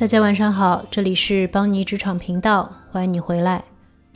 [0.00, 3.62] 大家晚上好，这里是邦尼职场频道，欢迎你回来。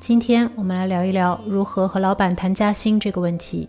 [0.01, 3.68] 今天我们来聊一聊如何和老板谈加薪这个问题。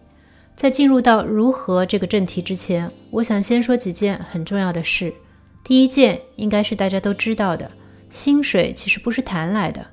[0.55, 5.13] 在进入到如何这个正题之前，我想先说几件很重要的事。
[5.61, 7.69] 第一件应该是大家都知道的，
[8.09, 9.85] 薪水其实不是谈来的。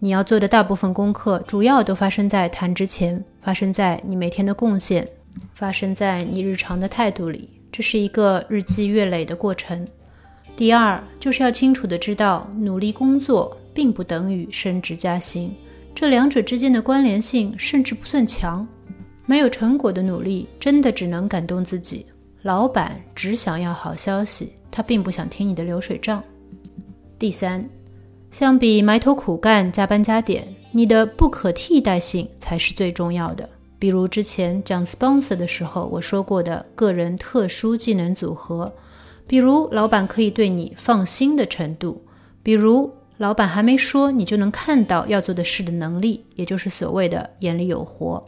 [0.00, 5.08] 你要做的大部分功课，主要都发生在谈之前，发生在你每天的贡献，
[5.54, 7.48] 发生在你日常的态度里。
[7.72, 9.88] 这是一个日积月累的过程。
[10.54, 15.54] 第二，就是要清楚的知道，努力工作并不等于升职加薪，
[15.94, 18.66] 这两者之间的关联性甚至不算强。
[19.24, 22.04] 没有成果的努力，真的只能感动自己。
[22.42, 26.22] 老板只想要好消息，他并不想听你的流水账。
[27.18, 27.64] 第三，
[28.30, 33.48] 相比埋头苦干、加班加点，你的不可替代性才是最重要的。
[33.78, 38.72] 比如之前讲 sponsor 的时候，我说过的个人特殊技能组合。
[39.26, 42.02] 比如，老板可以对你放心的程度；
[42.42, 48.24] 比如，老板还没说，你就能看到要做的事的能力，也就是所谓的眼里有活。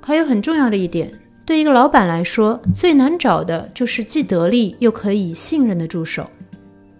[0.00, 1.12] 还有很重要的一点，
[1.44, 6.28] 对一个老板来说，最难找的就是既得力又可以信任的助手。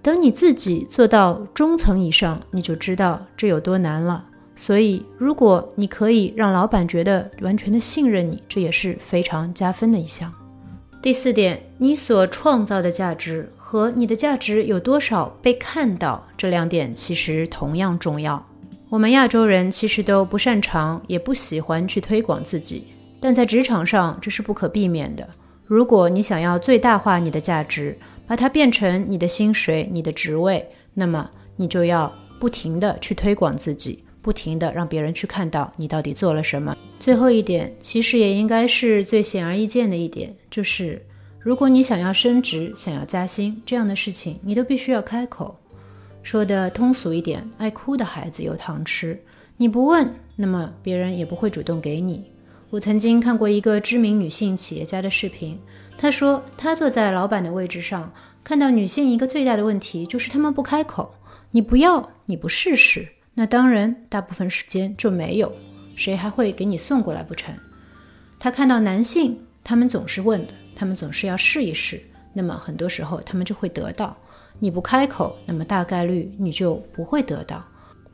[0.01, 4.25] 等你自己做到中层以上，你就知道这有多难了。
[4.55, 10.33] 所以，如果你可以让老板觉得完全的信任你，这也是非常加分的一项。
[11.01, 18.45] 第四点，你所创造的价值和你的价值有多少被看到，这两点其实同样重要。
[18.89, 22.89] 我们亚洲人其实都不擅长，也不喜欢去推广自己，
[23.21, 25.29] 但在职场上这是不可避免的。
[25.65, 34.05] 如果你想要最大化你的价值，把它变成你的薪水、你的职位，那么你就要不停的去推广自己。
[34.21, 36.77] 不停的让别人去看到你到底做了什么。
[36.99, 41.07] 最后一点，其实也应该是最显而易见的一点，就是
[41.39, 45.59] 如果你想要升职、想要加薪这样的事情，你都必须要开口。
[46.23, 49.23] 说的通俗一点，爱哭的孩子有糖吃。
[49.57, 52.25] 你不问，那么别人也不会主动给你。
[52.71, 55.59] 我曾经看过一个知名女性企业家的视频，
[55.97, 58.13] 她说她坐在老板的位置上，
[58.45, 61.15] 看到女性一个最大的问题就是她们不开口。
[61.53, 63.09] 你不要，你不试试。
[63.35, 65.51] 那当然，大部分时间就没有，
[65.99, 67.53] 谁还会给你送过来不成？
[68.39, 72.01] 他看到男性，他们总是问的，他们总是要试一试，
[72.33, 74.17] 那么很多时候他们就会得到。
[74.61, 77.65] 你不开口，那么大概率你就不会得到。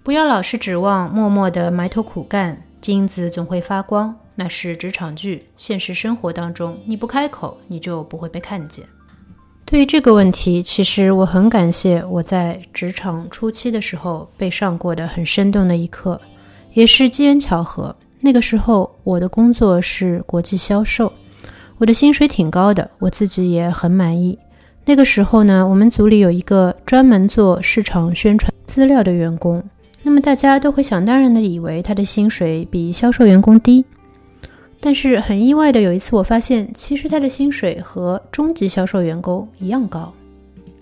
[0.02, 5.48] 不要老是指望默默的埋头苦干，金子总会发光，那是职场剧。
[5.54, 8.86] 现实生活当中，你不开口，你就不会被看见。
[9.66, 16.20] 对于这个问题，其实我很感谢我在职场初期的时候被上过的很生动的一课，
[16.74, 17.96] 也是机缘巧合。
[18.20, 21.12] 那个时候我的工作是国际销售，
[21.78, 24.38] 我的薪水挺高的，我自己也很满意。
[24.84, 29.62] 那个时候呢，我们组里有一个专门做市场宣传资料的员工，
[30.02, 33.84] 那么大家都会想当然的以为他的薪水比销售员工低。
[34.80, 40.12] 但是很意外的，有一次我发现，其实他的薪水和中级销售员工一样高，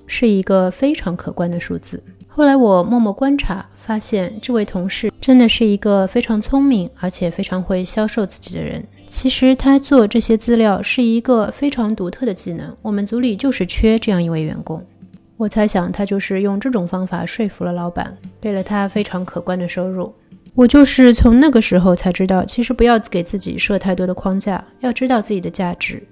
[0.07, 2.03] 是一个非常可观的数字。
[2.35, 8.83] 后来我默默观察，发现这位同事真的是一个非常聪明，而且非常会销售自己的人。
[9.11, 14.83] 其实他做这些资料是一个非常独特的技能，我们组里就是缺这样一位员工。
[15.37, 20.11] 我猜想他就是用这种方法说服了老板，给了他非常可观的收入。
[20.55, 26.03] 我就是从那个时候才知道，其实不要给自己设太多的框架，要知道自己的价值。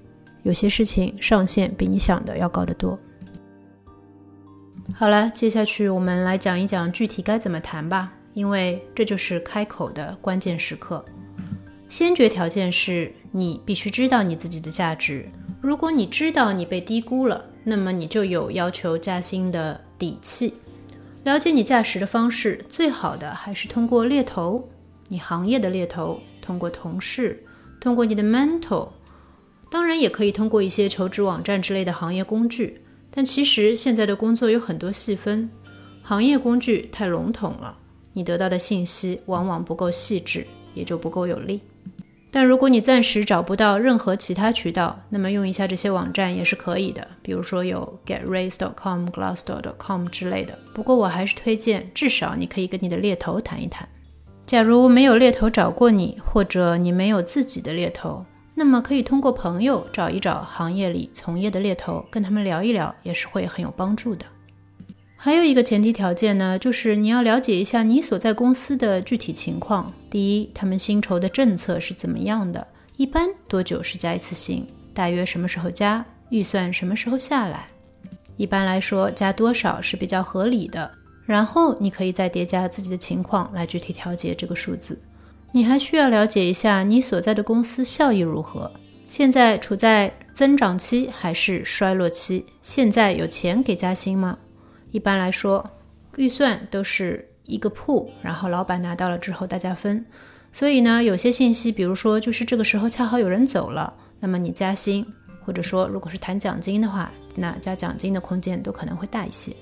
[0.43, 2.99] 有些事情上限比你想的要高得多。
[4.95, 11.03] 好了，接下去我们来讲一讲具体该怎么谈吧，因为这就是开口的关键时刻。
[11.89, 15.27] 先决条件是你必须知道你自己的价值。
[15.61, 20.55] 如果你知道你被低估了，那么你就有要求加薪的底气。
[21.25, 24.69] 了解你价值的方式，最好的还是通过猎头，
[25.09, 27.43] 你行业的猎头，通过同事，
[27.81, 28.89] 通过你的 mentor，
[29.71, 32.80] 当然也可以通过一些求职网站之类的行业工具。
[33.11, 35.51] 但其实现在的工作有很多细分，
[36.03, 37.77] 行业工具太笼统了，
[38.13, 41.61] 你得到的信息往往不够细致，也就不够有力。
[42.33, 50.57] 但如果你暂时找不到任何其他渠道，那么用一下这些网站也是可以的，比如说有 GetRaise.com、Glassdoor.com 之类的。
[50.73, 53.89] 不过我还是推荐，至少你可以跟你的猎头谈一谈。
[54.47, 58.25] 假如没有猎头找过你，或者你没有自己的猎头，
[58.61, 64.27] 那么可以通过朋友找一找行业里从业的猎头，跟他们聊一聊，也是会很有帮助的。
[65.17, 69.91] 还有一个前提条件呢，就是你要了解一下你所在公司的具体情况。
[70.11, 72.67] 第一，他们薪酬的政策是怎么样的？
[72.99, 74.67] 一般多久是加一次薪？
[74.93, 76.05] 大约什么时候加？
[76.29, 77.67] 预算什么时候下来？
[78.37, 80.91] 一般来说，加多少是比较合理的。
[81.25, 85.01] 然后你可以再叠加自己的情况来具体调节这个数字。
[85.53, 88.71] 你还需要了解一下你所在的公司效益如何，
[89.09, 92.45] 现在处在增长期还是衰落期？
[92.63, 94.39] 现在有钱给加薪吗？
[94.93, 95.69] 一般来说，
[96.17, 100.07] 预算都是一个铺，然后老板拿到了之后大家分。
[100.53, 105.05] 所以呢，有些信息，比如说就是这个时候恰好有人走了，那么你加薪，
[105.45, 109.53] 或者说如果是谈奖金的话，那加奖金的空间都可能会大一些。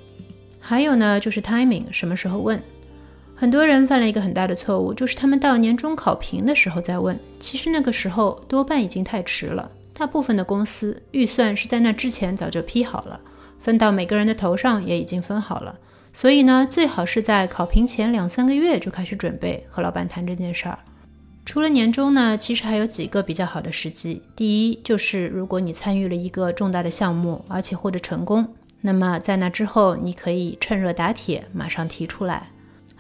[0.61, 2.63] 还有呢，就是 timing，什么时候问？
[3.41, 9.71] 很多人犯了一个很大的错误，就是他们到年终考评的时候再问，其实那个时候多半已经太迟了。
[9.95, 13.21] 大部分的公司预算是在那之前早就批好了，
[13.61, 15.79] 分到每个人的头上也已经分好了。
[16.13, 20.77] 所以呢，最好是在考评前两三个月就开始准备和老板谈这件事儿。
[21.45, 24.21] 除了年终呢，其实还有几个比较好的时机。
[24.35, 28.53] 第一，就是如果你参与了一个重大的项目，而且获得成功。
[28.81, 32.49] 那么在那之后，你可以趁热打铁，马上提出来。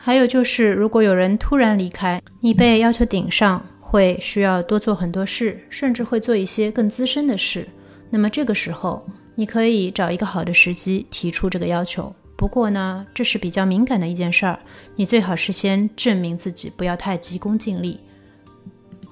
[0.00, 7.68] 还有就是，如果有人突然离开，你被要求顶上，会需要多做很多事，甚至会做一些更资深的事。
[8.08, 9.04] 那么这个时候，
[9.34, 12.14] 你可以找一个好的时机提出这个要求。
[12.36, 14.58] 不过呢，这是比较敏感的一件事儿，
[14.94, 17.98] 你最好是先证明自己，不要太急功近利。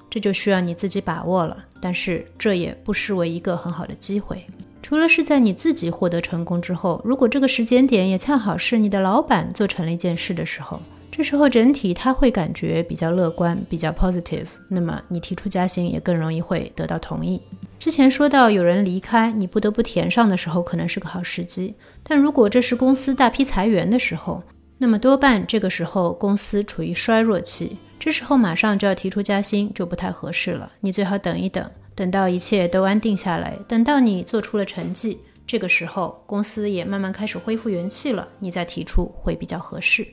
[0.09, 1.65] 这就需要你自己把握了。
[1.79, 4.43] 但是这也不失为一个很好的机会。
[4.81, 10.81] 除了是在你自己获得成功之后，如果这个时间点也恰好是你的老板做成了一件事的时候，
[11.11, 17.41] 这时候整体他会感觉比较乐观，比较 positive，那么你提出加薪也更容易会得到同意。
[17.79, 21.73] 之前说到有人离开，你不得不填上的时候，可能是个好时机。
[22.03, 24.41] 但如果这是公司大批裁员的时候，
[24.77, 30.71] 那么多半这个时候公司处于衰弱期，这时候马上就要提出加薪就不太合适了。
[30.81, 31.67] 你最好等一等。
[31.97, 35.17] 等到一切都安定下来，等到你做出了成绩，
[35.47, 40.07] 这个时候公司也慢慢开始恢复元气了，你再提出会比较合适。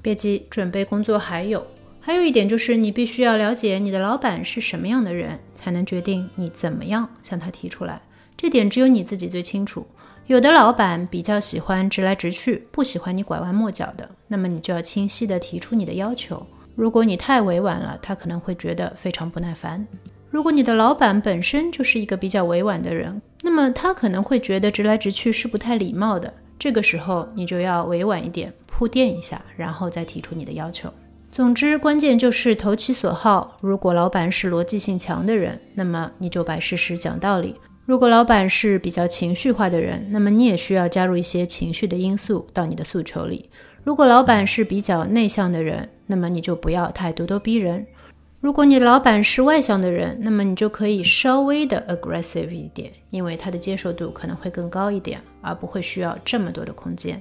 [0.00, 1.66] 别急，准备工作还有，
[1.98, 8.00] 还有一点就是你必须要了解你的老板是什么样的人，才能决定你怎么样向他提出来。
[8.36, 9.84] 这点只有你自己最清楚。
[10.28, 16.46] 有的老板比较喜欢直来直去，不喜欢你拐弯抹角的，那么你就要清晰的提出你的要求。
[16.76, 19.84] 如果你太委婉了，他可能会觉得非常不耐烦。
[20.30, 26.32] 如果你的老板本身就是一个比较委婉的人，那么他可能会觉得直来直去是不太礼貌的。
[26.58, 30.92] 这个时候你就要委婉一点，铺垫一下，然后再提出你的要求。
[31.30, 33.56] 总之，关键就是投其所好。
[33.60, 37.54] 如果老板是逻辑性强的人，那么你就摆事实讲道理；
[37.86, 43.48] 如果老板是比较情绪化的人，那么你也需要加入一些情绪的因素到你的诉求里。
[43.84, 47.86] 如果老板是比较内向的人，那么你就不要太咄咄逼人。
[48.40, 57.20] 如果你的老板是外向的人，那么你就可以稍微的 aggressive 一点，因为他的接受度可能会更高一点，而不会需要这么多的空间。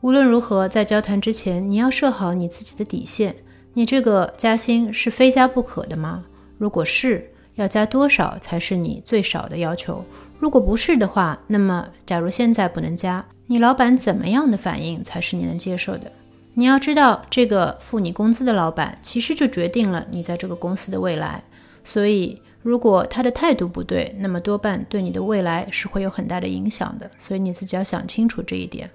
[0.00, 3.36] 无论如何，在交谈之前，你要设好你自己的底线。
[3.74, 6.24] 你这个加薪是非加不可的吗？
[6.56, 10.02] 如果是，要加多少才是你最少的要求？
[10.38, 16.10] 如果不是的话，那么假如现在不能加，你老板怎么样的反应才是你能接受的？
[16.58, 21.44] 你要知道，这个付你工资的老板其实就决定了你在这个公司的未来。
[21.84, 27.10] 所以，如果他的态度不对，那么多半对你的未来是会有很大的影响的。
[27.18, 28.90] 所以你自己要想清楚这一点。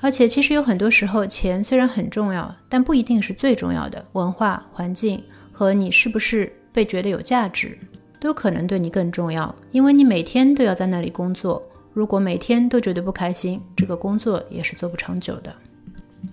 [0.00, 4.04] 而且，其实有很多时候，钱虽然很重要，但不一定是最重要的。
[4.14, 7.78] 文化环境和你是不是被觉得有价值，
[8.18, 9.54] 都可能对你更重要。
[9.70, 15.54] 因为你每天都要在那里工作，如果每天都觉得不开心，这个工作也是做不长久的。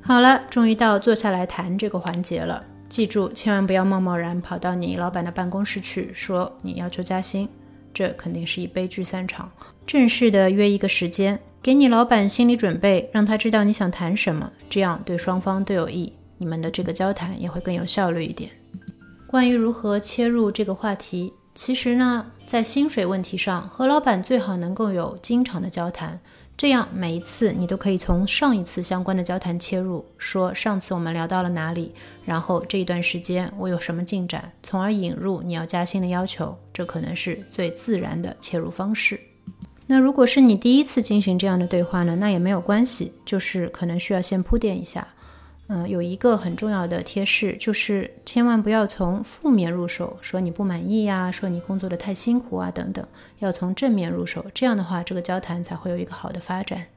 [0.02, 2.64] 好了，终于到坐下来谈这个环节了。
[2.90, 7.48] 记住，千万不要贸贸然跑到你老板的办公室去说你要求加薪，
[7.94, 9.50] 这肯定是以悲剧散场。
[9.86, 18.50] 正式的约一个时间，给你老板心理准备，让他知道你想谈什么，这样对双方都有益，你们的这个交谈也会更有效率一点。
[19.28, 26.20] 关于如何切入这个话题，其实呢，在薪水问题上，和老板最好能够有经常的交谈。
[26.62, 31.92] 这样每一次你都可以从上一次相关的交谈切入，说上次我们聊到了哪里，
[32.24, 39.20] 然后这一段时间我有什么进展，从而引入你要加薪的要求，这可能是最自然的切入方式。
[39.88, 45.08] 那如果是你第一次进行这样的对话呢，那也没有关系，就是可能需要先铺垫一下。
[45.74, 53.08] 嗯，有一个很重要的贴士，就是千万不要从负面入手，说你不满意呀，说你工作的太辛苦啊等等，
[53.40, 56.88] 要从正面入手，这样的话，这个交谈才会有一个好的发展。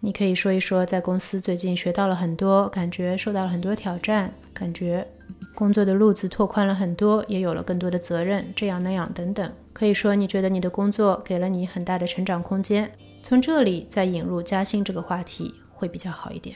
[0.00, 5.08] 你可以说一说，在公司最近学到了很多，感觉受到了很多挑战，感觉
[5.54, 9.50] 工作的路子拓宽了很多，也有了更多的责任，这样那样等等。
[9.72, 12.92] 可以说你觉得你的工作给了你很大的成长空间。
[13.22, 16.54] 从这里再引入加薪这个话题会比较好一点。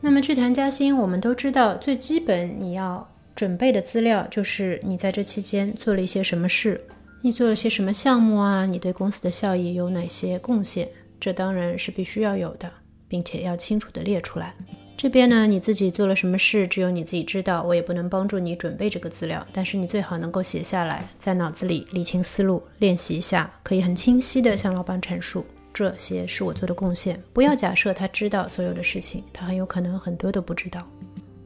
[0.00, 6.80] 那么去谈加薪，我们都知道最基本你要准备的资料就是你在这期间做了一些什么事，
[7.22, 8.66] 你做了些什么项目啊？
[8.66, 10.88] 你对公司的效益有哪些贡献？
[11.18, 12.70] 这当然是必须要有的，
[13.08, 14.54] 并且要清楚的列出来。
[14.96, 19.46] 这边呢，你自己做了什么事，只有你自己知道，我也不能帮助你准备这个资料。
[19.52, 25.44] 但是你最好能够写下来，在脑子里理清思路，练习一下，可以很清晰的向老板阐述
[25.76, 27.22] 这些是我做的贡献。
[27.34, 30.82] 不要假设他知道所有的事情，他很有可能很多都不知道。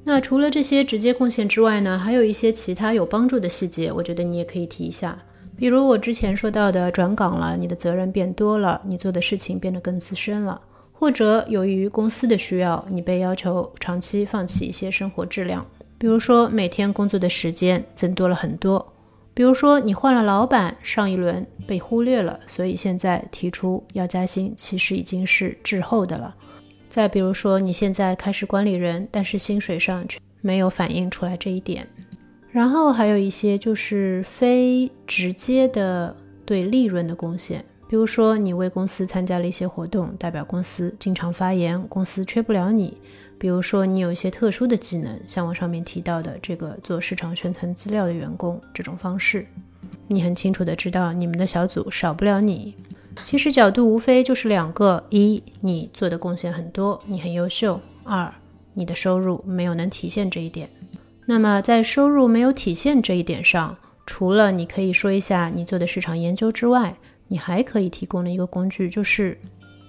[0.05, 5.19] 那除了这些直接贡献之外呢，还有一些其他有帮助的细节，我觉得你也可以提一下。
[5.57, 10.61] 比如我之前说到的，转岗了，你的责任变多了，你做的事情变得更资深了。
[10.93, 15.67] 或者由于公司的需要，你被要求长期放弃一些生活质量，
[15.99, 18.93] 比如说每天工作的时间增多了很多，
[19.41, 26.37] 比如说你换了老板，上一轮被忽略了，所以现在提出要加薪，其实已经是滞后的了。
[26.91, 31.89] 再比如说你现在开始管理人，但是薪水上却没有反映出来这一点。
[32.51, 37.65] 然后还有一些就是非直接的对利润的贡献。
[37.89, 42.95] 比如说，你为公司参加了一些活动，代表公司经常发言，公司缺不了你。
[43.41, 49.47] 比如说，你有一些特殊的技能，像我上面提到的这个做市场宣传资料的员工这种方式，
[50.09, 52.75] 你很清楚的知道你们的小组少不了你。
[53.25, 58.31] 其实角度无非就是两个：一，你做的贡献很多，你很优秀；二，
[58.75, 60.69] 你的收入没有能体现这一点。
[61.25, 66.95] 那么在收入没有体现这一点上，除了你可以说一下你做的市场研究之外，
[67.27, 69.39] 你还可以提供的一个工具就是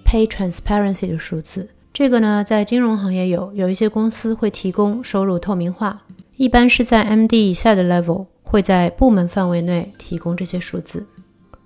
[0.06, 1.68] pay transparency 的数字。
[1.92, 6.02] 这个呢，在金融行业有有一些公司会提供收入透明化，
[6.36, 11.06] 一般是在 MD 以下的 level，会在部门范围内提供这些数字。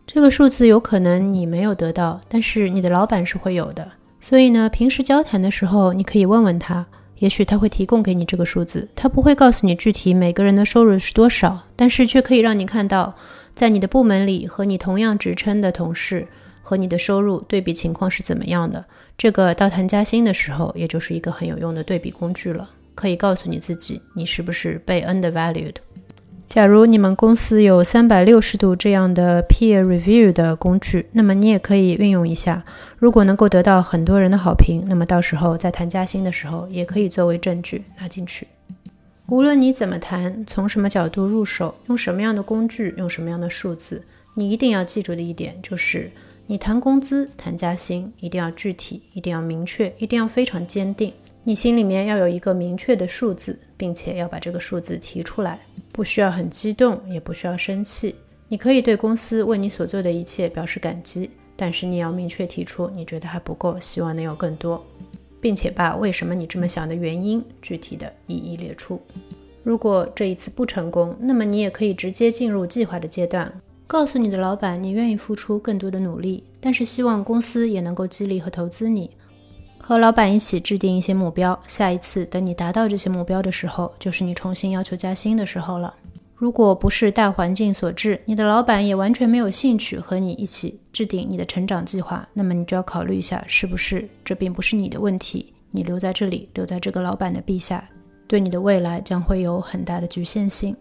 [0.04, 3.88] 这个数字有可能你没有得到，但是你的老板是会有的。
[4.20, 6.84] 所以呢，平时交谈的时候，你可以问问他，
[7.20, 8.88] 也许他会提供给你这个数字。
[8.96, 13.14] 他不会告诉你具体每个人的收入是多少，但是却可以让你看到。
[13.54, 16.26] 在你的部门里，和你同样职称的同事
[16.66, 18.84] 和你的收入对比情况是怎么样的？
[19.16, 25.76] 这个到谈加薪的时候，也就是一个很有用的对比工具了，可以告诉你自己你是不是被 undervalued。
[26.48, 32.64] 假如你们公司有三百六十度这样的 peer review 的工具，那么你也可以运用一下。
[32.98, 38.48] 如果能够得到很多人的好评，那么到时候在谈加薪的时候，也可以作为证据拿进去。
[39.28, 44.02] 无论你怎么谈，从什么角度入手，用什么样的工具，用什么样的数字，
[44.34, 46.10] 你一定要记住的一点就是：
[46.48, 51.12] 你谈工资、谈加薪，一定要具体，一定要明确，一定要非常坚定。
[51.42, 55.58] 你心里面要有一个明确的数字，并且要把这个数字提出来，
[55.90, 58.14] 不需要很激动，也不需要生气。
[58.48, 64.84] 你可以对公司为你所做的一切表示感激，但是你要明确提出你觉得还不够，希望能有更多。
[65.38, 69.00] 并且把为什么你这么想的原因具体的一一列出。
[69.62, 73.52] 如果这一次不成功，那么你也可以直接进入计划的阶段，
[73.86, 79.10] 告诉你的老板你愿意付出更多的努力，但是希望公司也能够激励和投资你。
[79.78, 85.94] 和老板一起制定一些目标，下一次等你达到这些目标的时候，就是你重新要求加薪的时候了。
[86.34, 95.54] 如果不是大环境所致，你的老板也完全没有兴趣和你一起制定你的成长计划，那么你就要考虑一下，是不是这并不是你的问题。
[95.70, 97.88] 你留在这里，留在这个老板的臂下，
[98.26, 100.76] 对你的未来将会有很大的局限性。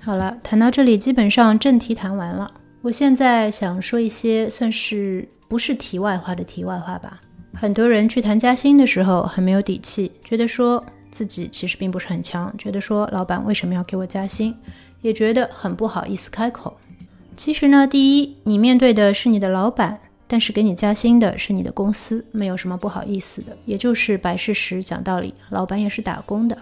[0.00, 2.50] 好了，谈到这里，基本上正题谈完了。
[2.82, 7.20] 我现在想说一些算是不是题外话的题外话吧。
[7.54, 10.84] 很多人去谈加薪的时候很没有底气，觉得说。
[11.10, 14.54] 自己其实并不是很强，觉得说老板为什么要给我加薪，
[15.00, 16.76] 也觉得很不好意思开口。
[17.34, 23.56] 其实呢，第一，你面对的是你的老板，但是给你加薪的是你的公司，没有什么不好意思的。
[23.64, 26.56] 也就是摆事实讲道理，老板也是打工的，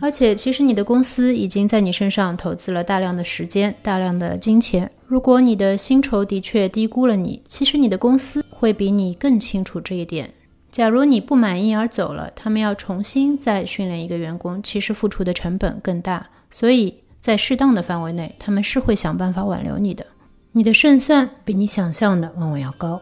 [0.00, 4.90] 而且其实你的公司已经在你身上投资了大量的时间、大量的金钱。
[5.06, 10.32] 如果你的薪酬的确低估了你，其实你的公司会比你更清楚这一点。
[10.70, 16.28] 假如你不满意而走了，他们要重新再训练一个员工，其实付出的成本更大。
[16.50, 20.06] 所以在适当的范围内，他们是会想办法挽留你的。
[20.52, 23.00] 你的胜算比你想象的往往要高。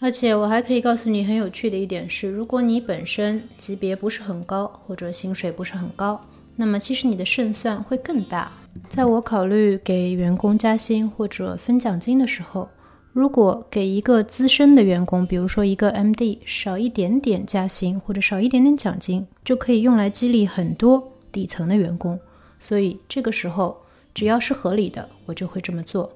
[0.00, 6.24] 而且我还可以告诉你很有趣的一点是，如果你本身级别不是很高，或者薪水不是很高，
[6.56, 8.52] 那么其实你的胜算会更大。
[8.88, 12.68] 在我考虑给员工加薪或者分奖金的时候。
[13.14, 22.20] 如果给一个资深的员工，比如说一个 MD，少一点点加薪或者少一点点奖金，就可以用来激励很多底层的员工。
[22.60, 23.78] 所以这个时候，
[24.14, 26.12] 只要是合理的，我就会这么做。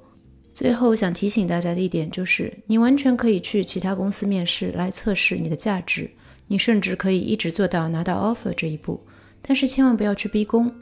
[0.52, 6.10] 最后想提醒大家的一点就是，你完全可以去其他公司面试来测试你的价值，
[6.46, 9.00] 你甚至可以一直做到拿到 offer 这一步。
[9.40, 10.72] 但是千万不要去逼宫，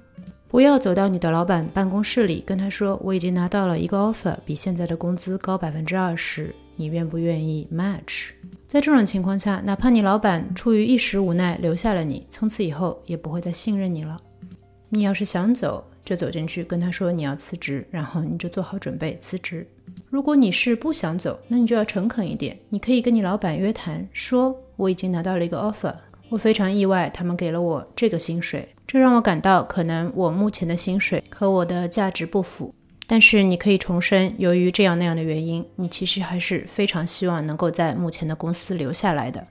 [0.48, 8.32] 不要走到你的老板办公室里跟他说：“我已经拿到了一个 offer，比现在的工资高百分之二十，你愿不愿意 match？”
[8.66, 14.20] 在这种情况下，哪怕你老板出于一时无奈留下了你，从此以后也不会再信任你了。
[14.88, 19.64] 你要是想走，就走进去跟他说你要辞职，然后你就做好准备辞职。
[20.08, 25.94] 如果你是不想走，那你就要诚恳一点，你可以跟你老板约谈，说我已经拿到了一个 offer，
[26.28, 32.74] 我非常意外，他们给了我这个薪水，这让我感到可能我目前的薪水和我的价值不符。
[33.06, 39.46] 但是你可以重申，由于这样那样的原因，你其实还是非常希望能够在目前的公司留下来的。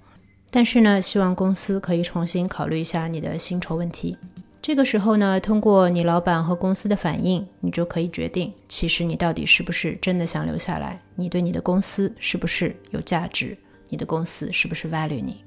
[0.51, 4.17] 但是呢，希望公司可以重新考虑一下你的薪酬问题。
[4.61, 15.43] 这个时候呢，通过你老板和公司的反应，你就可以决定，其实你到底是不是真的想留下来，你对你的公司是不是有价值，你的公司是不是 value 你。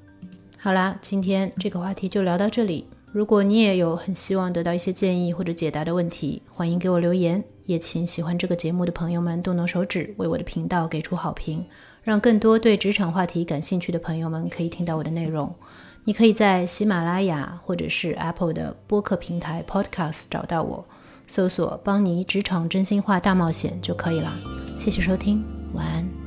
[0.57, 2.87] 好啦，今天这个话题就聊到这里。
[3.11, 7.43] 如果你也有很希望得到一些建议或者解答的问题，欢迎给我留言。
[7.65, 11.63] 也请喜欢这个节目的朋友们动动手指，为我的频道给出好评，
[12.03, 15.53] 让更多对职场话题感兴趣的朋友们可以听到我的内容。
[16.05, 20.85] 你可以在喜马拉雅或者是 Apple 的播客平台 Podcast 找到我，
[21.27, 24.33] 搜索“邦尼职场真心话大冒险”就可以了。
[24.75, 25.41] 谢谢收听，
[25.73, 26.22] 晚安。